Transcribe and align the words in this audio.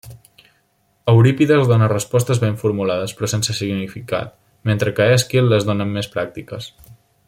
Eurípides 1.11 1.69
dóna 1.71 1.89
respostes 1.91 2.41
ben 2.45 2.57
formulades, 2.63 3.15
però 3.19 3.31
sense 3.35 3.57
significat, 3.61 4.35
mentre 4.71 4.99
que 5.01 5.11
Èsquil 5.19 5.55
les 5.55 5.71
dóna 5.73 5.93
més 5.95 6.15
pràctiques. 6.17 6.73